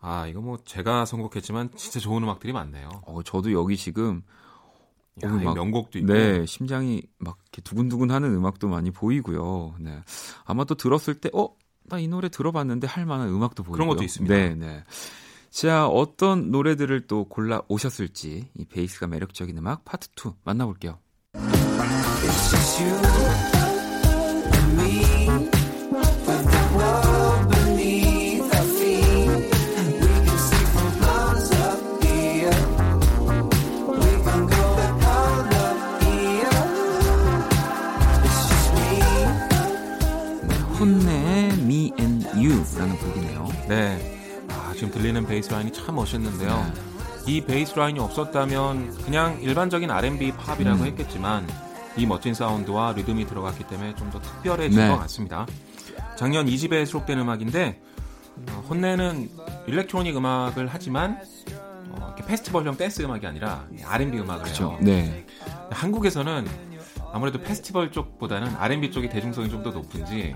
[0.09, 2.89] 아 이거 뭐 제가 선곡했지만 진짜 좋은 음악들이 많네요.
[3.07, 4.23] 어, 저도 여기 지금
[5.25, 6.13] 야, 어, 이 막- 명곡도 있고.
[6.13, 9.75] 네, 심장이 막 이렇게 두근두근 하는 음악도 많이 보이고요.
[9.81, 9.99] 네.
[10.45, 11.49] 아마 또 들었을 때, 어?
[11.89, 13.75] 나 이 노래 들어봤는데 할 만한 음악도 보이고요.
[13.77, 14.33] 그런 것도 있습니다.
[14.35, 14.85] 네, 네.
[15.51, 20.99] 자, 어떤 노래들을 또 골라 오셨을지 이 베이스가 매력적인 음악 파트 2 만나볼게요.
[45.37, 46.73] 베이스 라인이 참 멋있는데요.
[47.27, 50.87] 이 베이스 라인이 없었다면 그냥 일반적인 R&B 팝이라고 음.
[50.87, 51.47] 했겠지만
[51.99, 54.89] 이 멋진 사운드와 리듬이 들어갔기 때문에 좀 더 특별해진 네.
[54.89, 55.47] 것 같습니다.
[56.17, 57.83] 작년 2집에 수록된 음악인데
[58.49, 59.29] 어, HONNE는
[59.67, 61.21] 일렉트로닉 음악을 하지만
[61.91, 64.79] 어, 이렇게 페스티벌형 댄스 음악이 아니라 R&B 음악을 해요.
[64.81, 65.27] 네.
[65.71, 66.47] 한국에서는
[67.13, 70.35] 아무래도 페스티벌 쪽보다는 R&B 쪽이 대중성이 좀 더 높은지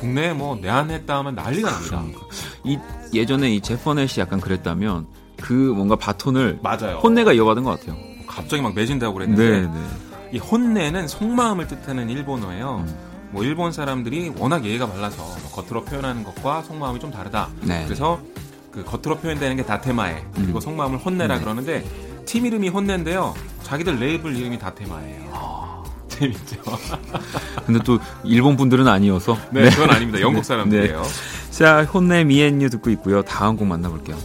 [0.00, 2.20] 국내에 뭐 내한했다 하면 난리가 납니다.
[2.64, 2.78] 이
[3.12, 5.06] 예전에 이 제퍼넷이 약간 그랬다면
[5.40, 6.98] 그 뭔가 바톤을 맞아요.
[7.02, 7.96] 혼내가 이어받은 것 같아요.
[8.26, 9.86] 갑자기 막 매진다고 그랬는데 네, 네.
[10.32, 12.84] 이 혼내는 속마음을 뜻하는 일본어예요.
[13.30, 17.48] 뭐 일본 사람들이 워낙 예의가 발라서 뭐 겉으로 표현하는 것과 속마음이 좀 다르다.
[17.62, 17.84] 네.
[17.84, 18.20] 그래서
[18.70, 20.60] 그 겉으로 표현되는 게 다테마에 그리고 음.
[20.60, 21.40] 속마음을 혼내라 네.
[21.40, 21.84] 그러는데
[22.26, 23.34] 팀 이름이 혼내인데요.
[23.62, 25.59] 자기들 레이블 이름이 다테마예요.
[26.20, 26.22] 아.
[26.22, 26.56] 재밌죠.
[27.66, 29.38] 근데 또 일본 분들은 아니어서.
[29.50, 30.20] 네, 그건 아닙니다.
[30.20, 31.02] 영국 사람들이에요.
[31.50, 33.22] 자, 혼내 미앤유 듣고 있고요.
[33.22, 34.16] 다음 곡 만나볼게요.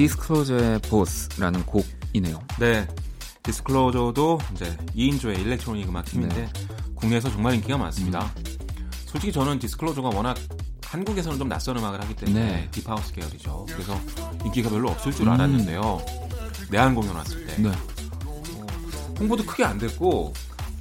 [0.00, 2.40] Disclosure의 Boss라는 곡이네요.
[2.58, 2.88] 네.
[3.42, 6.50] Disclosure도 이제 2인조의 일렉트로닉 음악 팀인데
[6.94, 8.32] 국내에서 정말 인기가 많습니다.
[9.04, 10.38] 솔직히 저는 Disclosure가 워낙
[10.86, 12.68] 한국에서는 좀 낯선 음악을 하기 때문에 네.
[12.70, 13.66] deep house 계열이죠.
[13.68, 14.00] 그래서
[14.46, 16.00] 인기가 별로 없을 줄 알았는데요.
[16.70, 17.70] 내한 공연 왔을 때 네.
[19.18, 20.32] 홍보도 크게 안 됐고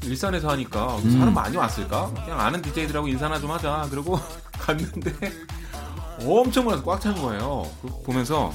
[0.03, 1.11] 일산에서 하니까 음.
[1.19, 2.09] 사람 많이 왔을까?
[2.13, 3.89] 그냥 아는 DJ들하고 인사나 좀 하자.
[3.91, 4.17] 그리고
[4.53, 5.11] 갔는데
[6.25, 7.69] 엄청 많아서 꽉 찬 거예요.
[7.81, 8.53] 그거 보면서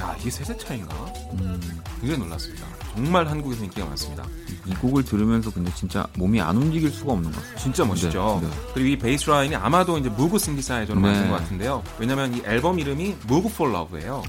[0.00, 0.94] 야 이게 세대 차인가?
[1.34, 1.60] 음,
[2.00, 2.66] 굉장히 놀랐습니다.
[2.94, 4.24] 정말 한국에서 인기가 많습니다.
[4.66, 7.58] 이 곡을 들으면서 근데 진짜 몸이 안 움직일 수가 없는 것 같아요.
[7.58, 8.38] 진짜 멋있죠.
[8.42, 8.54] 네, 네.
[8.72, 11.06] 그리고 이 베이스 라인이 아마도 이제 무브 신디사이저로 네.
[11.06, 11.82] 만든 것 같은데요.
[11.98, 13.48] 왜냐면 이 앨범 이름이 무브.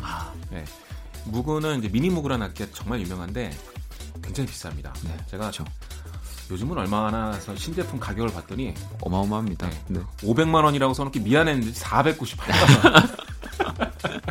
[0.01, 0.31] 아.
[0.49, 0.65] 네.
[1.25, 3.55] 무그는 이제 미니 무그라는 악기가 정말 유명한데
[4.21, 4.93] 굉장히 비쌉니다.
[5.03, 5.65] 네, 제가 그렇죠.
[6.51, 9.69] 요즘은 얼마나 해서 신제품 가격을 봤더니 어마어마합니다.
[9.69, 9.83] 네.
[9.87, 9.99] 네.
[10.21, 13.15] 500만 원이라고 써놓기 미안했는데 498만 원.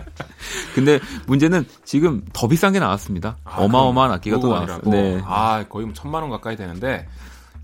[0.74, 3.38] 근데 문제는 지금 더 비싼 게 나왔습니다.
[3.44, 4.80] 아, 어마어마한 악기가 또 나왔어요.
[4.90, 5.20] 네.
[5.24, 7.08] 아 거의 뭐 천만 원 가까이 되는데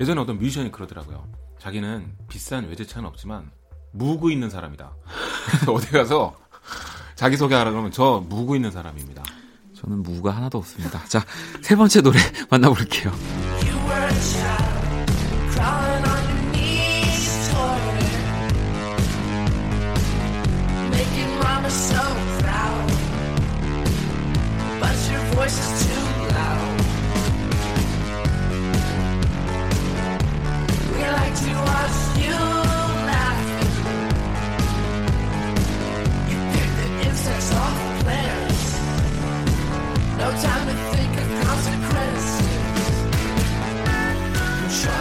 [0.00, 1.24] 예전에 어떤 뮤지션이 그러더라고요.
[1.58, 3.50] 자기는 비싼 외제차는 없지만
[3.92, 4.92] 무구 있는 사람이다.
[5.50, 6.34] 그래서 어디 가서
[7.16, 9.22] 자기 소개하라 그러면 저 무구 있는 사람입니다.
[9.74, 11.02] 저는 무가 하나도 없습니다.
[11.06, 11.24] 자,
[11.62, 12.18] 세 번째 노래
[12.50, 13.10] 만나볼게요.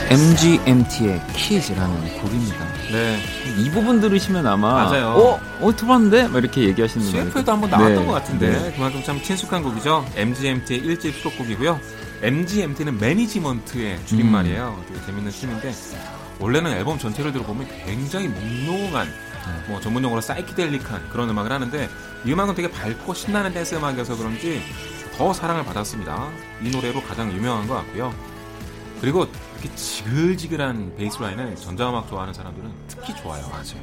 [0.09, 2.57] MGMT의 키즈라는 곡입니다.
[2.91, 3.19] 네.
[3.59, 5.09] 이 부분 들으시면 아마 맞아요.
[5.09, 5.39] 어?
[5.61, 6.29] 어 들어봤는데?
[6.29, 8.73] 막 이렇게 얘기하시는 분들 CF에도 한번 나왔던 네, 것 같은데 네.
[8.73, 10.03] 그만큼 참 친숙한 곡이죠.
[10.15, 11.79] MGMT의 1집 수록곡이고요.
[12.23, 14.83] MGMT는 매니지먼트의 줄임말이에요.
[14.87, 15.71] 되게 재밌는 팀인데
[16.39, 19.07] 원래는 앨범 전체를 들어보면 굉장히 몽롱한
[19.67, 21.87] 뭐 전문 용어로 사이키델릭한 그런 음악을 하는데
[22.25, 24.59] 이 음악은 되게 밝고 신나는 댄스 음악이어서 그런지
[25.15, 26.29] 더 사랑을 받았습니다.
[26.63, 28.11] 이 노래로 가장 유명한 것 같고요.
[29.01, 33.47] 그리고 이렇게 지글지글한 베이스 라인은 전자음악 좋아하는 사람들은 특히 좋아요.
[33.49, 33.79] 맞아요.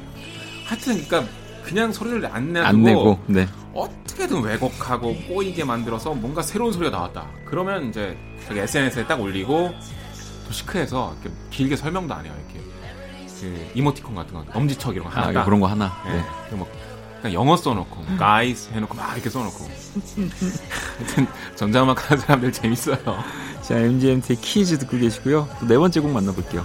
[0.65, 1.31] 하여튼 그러니까
[1.63, 3.47] 그냥 소리를 안 내고, 안 내고 네.
[3.73, 7.27] 어떻게든 왜곡하고 꼬이게 만들어서 뭔가 새로운 소리가 나왔다.
[7.45, 9.73] 그러면 이제 저기 SNS에 딱 올리고
[10.45, 12.33] 또 시크해서 이렇게 길게 설명도 안 해요.
[12.37, 12.65] 이렇게
[13.39, 15.45] 그 이모티콘 같은 거 엄지척 이런 거 하나 아, 딱.
[15.45, 16.01] 그런 거 하나.
[16.05, 16.13] 네.
[16.13, 16.23] 네.
[17.21, 19.67] 그냥 영어 써놓고 guys 해놓고 막 이렇게 써놓고
[20.97, 22.97] 하여튼 전자음악 하는 사람들 재밌어요.
[23.61, 25.47] 자, MGMT의 키즈 듣고 계시고요.
[25.59, 26.63] 또 네 번째 곡 만나볼게요.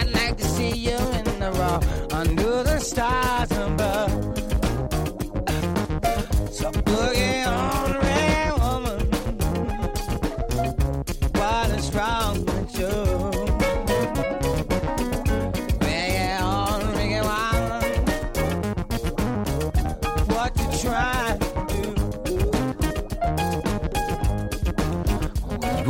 [0.00, 1.78] I'd like to see you in the raw
[2.12, 4.12] under the stars above.
[6.52, 7.23] So boogie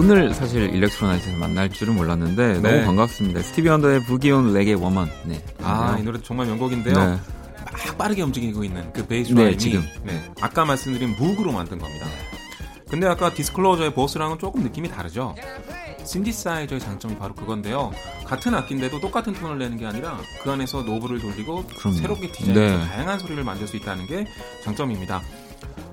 [0.05, 2.71] 이분을 사실 Electro Night에서 만날 줄은 몰랐는데 네.
[2.71, 3.41] 너무 반갑습니다.
[3.41, 5.11] Stevie Wonder의 Boogie On Reggae Woman.
[5.25, 5.43] 네.
[5.63, 6.95] 아, 이 노래 정말 명곡인데요.
[6.95, 7.19] 네.
[7.87, 9.83] 막 빠르게 움직이고 있는 그 베이스 네, 라인이 지금.
[10.03, 12.07] 네, 아까 말씀드린 Moog로 만든 겁니다.
[12.91, 15.35] 근데 아까 Disclosure의 Boss랑은 조금 느낌이 다르죠.
[16.05, 17.91] 신디사이저의 장점이 바로 그건데요.
[18.27, 21.97] 같은 악기인데도 똑같은 톤을 내는 게 아니라 그 안에서 knob을 돌리고 그럼요.
[21.97, 22.89] 새롭게 디자인해서 네.
[22.91, 24.27] 다양한 소리를 만들 수 있다는 게
[24.63, 25.23] 장점입니다.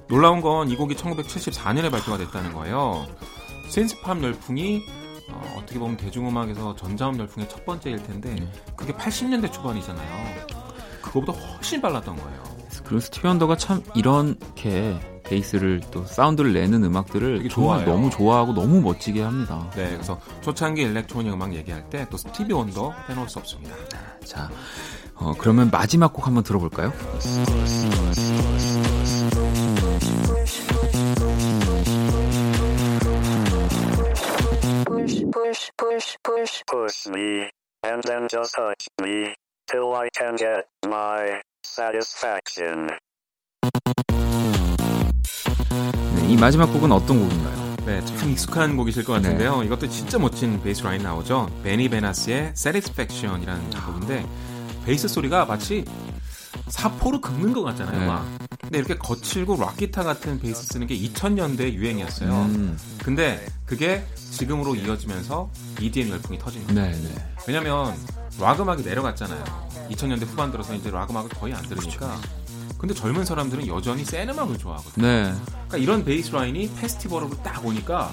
[0.09, 3.07] 놀라운 건 이 곡이 1974년에 발표가 됐다는 거예요.
[3.71, 4.83] 센스팝 열풍이
[5.31, 8.51] 어, 어떻게 보면 대중음악에서 전자음 열풍의 첫 번째일 텐데 네.
[8.75, 10.45] 그게 80년대 초반이잖아요.
[11.01, 12.43] 그거보다 훨씬 빨랐던 거예요.
[12.83, 17.87] 그리고 Stevie Wonder가 참 이렇게 베이스를 또 사운드를 내는 음악들을 좋아해요.
[17.87, 19.69] 너무 좋아하고 너무 멋지게 합니다.
[19.75, 23.73] 네, 그래서 초창기 일렉트로닉 음악 얘기할 때 또 Stevie Wonder 빼놓을 수 없습니다.
[24.25, 24.49] 자,
[25.15, 26.91] 어, 그러면 마지막 곡 한번 들어볼까요?
[26.91, 28.30] push,
[36.01, 37.07] push, push, push.
[37.07, 37.49] Me,
[37.83, 39.35] and then just touch me,
[39.67, 42.89] till I can get my satisfaction.
[46.27, 47.75] 이 마지막 곡은 어떤 곡인가요?
[47.85, 49.63] 네, 참 익숙한 곡이실 것 같은데요.
[49.63, 51.49] 이것도 진짜 멋진 베이스 라인 나오죠.
[51.63, 54.25] 베니 베나스의 Satisfaction이라는 곡인데
[54.85, 55.83] 베이스 소리가 마치
[56.71, 57.99] 사포로 긁는 것 같잖아요.
[57.99, 58.05] 네.
[58.07, 58.25] 막.
[58.61, 62.31] 근데 이렇게 거칠고 락 기타 같은 베이스 쓰는 게 2000년대 유행이었어요.
[62.31, 62.77] 음.
[63.03, 65.49] 근데 그게 지금으로 이어지면서
[65.79, 66.81] EDM 열풍이 터진 거예요.
[66.81, 67.25] 네, 네.
[67.47, 67.93] 왜냐면
[68.39, 69.43] 락 음악이 내려갔잖아요.
[69.91, 72.19] 2000년대 후반 들어서 이제 락 음악을 거의 안 들으니까.
[72.77, 75.05] 근데 젊은 사람들은 여전히 센 음악을 좋아하거든요.
[75.05, 75.33] 네.
[75.51, 78.11] 그러니까 이런 베이스 라인이 페스티벌로 딱 오니까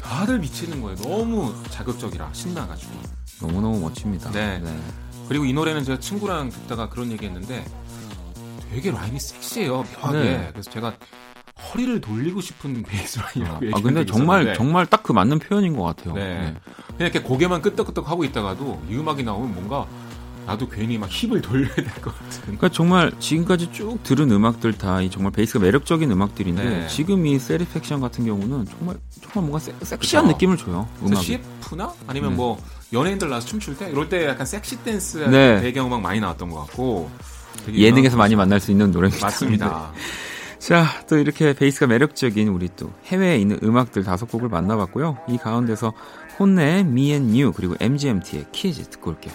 [0.00, 0.96] 다들 미치는 거예요.
[0.98, 2.92] 너무 자극적이라 신나가지고.
[3.42, 4.30] 너무너무 멋집니다.
[4.30, 4.62] 네.
[5.32, 7.64] 그리고 이 노래는 제가 친구랑 듣다가 그런 얘기했는데
[8.70, 9.82] 되게 라인이 섹시해요.
[10.02, 10.18] 묘하게.
[10.18, 10.48] 네.
[10.52, 10.92] 그래서 제가
[11.72, 15.74] 허리를 돌리고 싶은 베이스 라인이라고 아, 얘기한 근데 정말 있었는데 정말 딱 그 맞는 표현인
[15.74, 16.12] 것 같아요.
[16.12, 16.22] 네.
[16.34, 16.54] 네.
[16.88, 19.86] 그냥 이렇게 고개만 끄덕끄덕 하고 있다가도 이 음악이 나오면 뭔가
[20.44, 22.42] 나도 괜히 막 힙을 돌려야 될 것 같은.
[22.42, 26.86] 그러니까 정말 지금까지 쭉 들은 음악들 다이 정말 베이스가 매력적인 음악들인데 네.
[26.88, 30.34] 지금 이 세리팩션 같은 경우는 정말 정말 뭔가 섹, 섹시한 그쵸.
[30.34, 30.86] 느낌을 줘요.
[31.02, 31.24] 음악이.
[31.24, 32.36] CF나 아니면 네.
[32.36, 32.58] 뭐
[32.92, 35.60] 연예인들 나와서 춤출 때 이럴 때 약간 섹시 댄스 네.
[35.60, 37.10] 배경음악 많이 나왔던 것 같고
[37.72, 39.26] 예능에서 많이 만날 수 있는 노래입니다.
[39.26, 39.92] 맞습니다.
[39.96, 40.58] 네.
[40.58, 45.18] 자, 또 이렇게 베이스가 매력적인 우리 또 해외에 있는 음악들 다섯 곡을 만나봤고요.
[45.28, 45.92] 이 가운데서
[46.38, 49.34] HONNE의 Me and You 그리고 MGMT의 Kids 듣고 올게요.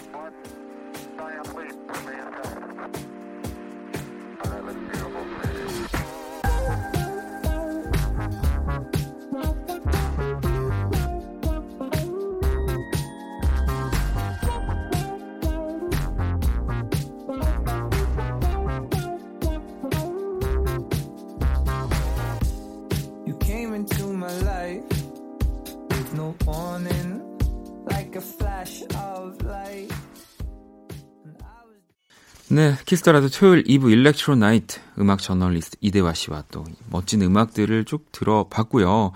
[32.58, 37.84] 네, Kiss the Radio 토요일 2부 Electro Night 음악 저널리스트 이대화 씨와 또 멋진 음악들을
[37.84, 39.12] 쭉 들어봤고요.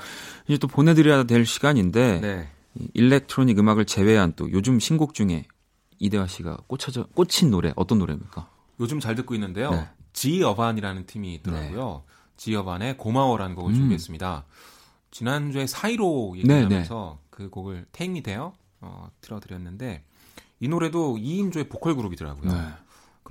[0.47, 2.49] 이제 또 보내드려야 될 시간인데 네.
[2.77, 5.47] 이 일렉트로닉 음악을 제외한 또 요즘 신곡 중에
[5.99, 8.49] 이대화 씨가 꽂혀져 꽂힌 노래 어떤 노래입니까?
[8.79, 9.73] 요즘 잘 듣고 있는데요.
[9.73, 9.89] 네.
[10.13, 12.05] 지어반이라는 팀이 있더라고요.
[12.37, 13.75] 지어반의 고마워라는 곡을 음.
[13.75, 14.45] 준비했습니다.
[15.11, 18.51] 지난주에 사이로 네, 얘기하면서 그 곡을 Me There
[18.83, 20.05] 어, 틀어드렸는데
[20.61, 22.82] 이 노래도 2인조의 보컬 그룹이더라고요.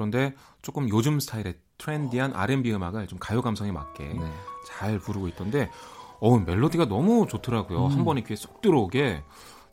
[0.10, 0.12] 네.
[0.12, 4.32] 그런데 조금 요즘 스타일의 트렌디한 R&B 음악을 좀 가요 감성에 맞게 네.
[4.68, 5.70] 잘 부르고 있던데
[6.20, 7.86] 어 멜로디가 너무 좋더라고요.
[7.86, 7.92] 음.
[7.92, 9.24] 한 번에 귀에 쏙 들어오게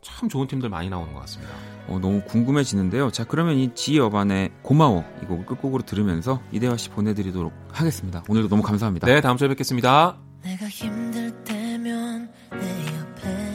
[0.01, 1.53] 참 좋은 팀들 많이 나오는 것 같습니다.
[1.87, 3.11] 어, 너무 궁금해지는데요.
[3.11, 8.23] 자, 그러면 이 지여반의 고마워 이 곡을 끝곡으로 들으면서 이대화 씨 보내드리도록 하겠습니다.
[8.29, 9.07] 오늘도 너무 감사합니다.
[9.07, 10.17] 네, 다음 주에 뵙겠습니다.
[10.41, 13.49] 내가 힘들 때면 내 옆에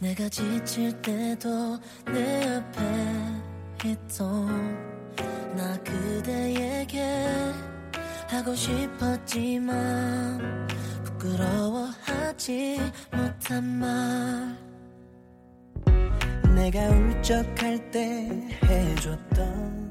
[0.00, 3.51] 내가 지칠 때도 내 옆에
[3.84, 4.46] 있어.
[5.56, 7.02] 나 그대에게
[8.28, 10.40] 하고 싶었지만
[11.04, 12.80] 부끄러워하지
[13.12, 14.56] 못한 말
[16.54, 18.28] 내가 울적할 때
[18.64, 19.82] 해줬던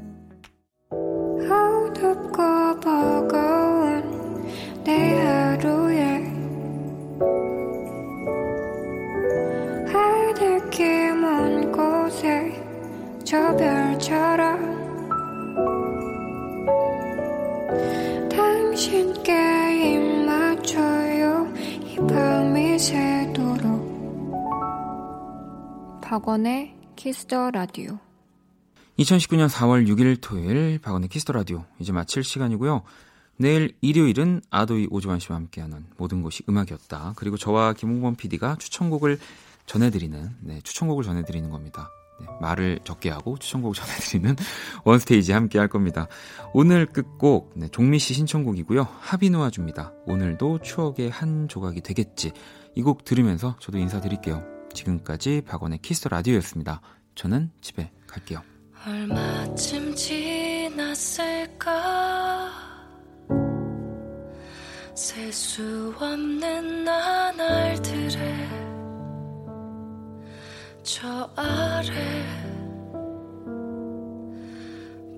[0.92, 4.48] 어둡고 버거운
[4.84, 5.81] 내 하루
[13.32, 14.60] 저 별처럼
[18.28, 19.32] 당신께
[19.94, 21.48] 입 맞춰요
[21.80, 23.62] 이 밤이 새도록
[26.02, 28.00] 박원의 Kiss the Radio
[29.00, 32.82] 2019년 4월 6일 토요일 박원의 Kiss the Radio 이제 마칠 시간이고요.
[33.38, 37.14] 내일 일요일은 아도이 오주환 씨와 함께하는 모든 것이 음악이었다.
[37.16, 39.20] 그리고 저와 김홍범 PD가 추천곡을
[39.68, 41.90] 전해드리는 네, 추천곡을 전해드리는 겁니다.
[42.22, 44.36] 네, 말을 적게 하고 추천곡을 전해드리는
[44.86, 46.08] One Stage 함께 할 겁니다.
[46.54, 48.88] 오늘 끝곡 네, 종미 씨 신청곡이고요.
[49.00, 49.92] 하비누아주입니다.
[50.06, 52.32] 오늘도 추억의 한 조각이 되겠지.
[52.76, 54.44] 이 곡 들으면서 저도 인사드릴게요.
[54.74, 56.80] 지금까지 박원의 Kiss the Radio였습니다.
[57.16, 58.42] 저는 집에 갈게요.
[58.88, 61.72] 얼마쯤 지났을까
[64.96, 68.51] 셀 수 없는 나날들의
[70.84, 71.94] 저 아래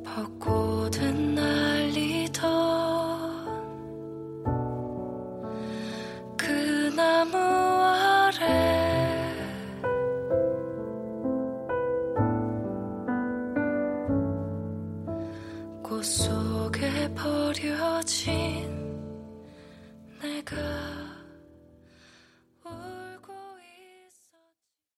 [0.04, 2.44] 벚꽃은 날리던
[6.36, 8.44] 그 나무 아래
[15.82, 18.68] 꽃 속에 버려진
[20.22, 20.83] 내가